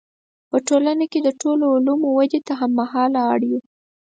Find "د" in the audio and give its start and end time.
1.23-1.29